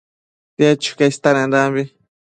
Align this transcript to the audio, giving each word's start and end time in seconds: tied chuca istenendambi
tied 0.55 0.77
chuca 0.83 1.05
istenendambi 1.13 1.83